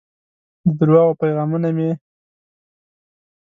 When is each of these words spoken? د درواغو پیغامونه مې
د 0.65 0.67
درواغو 0.79 1.19
پیغامونه 1.21 1.67
مې 1.77 1.89